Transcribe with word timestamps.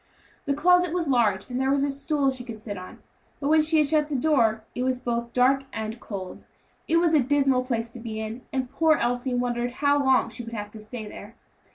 The 0.45 0.55
closet 0.55 0.95
was 0.95 1.07
large, 1.07 1.47
and 1.47 1.59
there 1.61 1.69
was 1.69 1.83
a 1.83 1.91
stool 1.91 2.31
she 2.31 2.43
could 2.43 2.59
sit 2.59 2.75
on; 2.75 3.03
but 3.39 3.49
when 3.49 3.61
she 3.61 3.77
had 3.77 3.87
shut 3.87 4.09
the 4.09 4.15
door, 4.15 4.63
it 4.73 4.81
was 4.81 4.99
both 4.99 5.31
dark 5.31 5.65
and 5.71 5.99
cold. 5.99 6.43
It 6.87 6.97
was 6.97 7.13
a 7.13 7.19
dismal 7.21 7.63
place 7.63 7.91
to 7.91 7.99
be 7.99 8.19
in, 8.19 8.41
and 8.51 8.67
poor 8.71 8.95
Elsie 8.97 9.35
wondered 9.35 9.73
how 9.73 10.03
long 10.03 10.29
she 10.31 10.43
would 10.43 10.55
have 10.55 10.71
to 10.71 10.79
stay 10.79 11.07
there. 11.07 11.35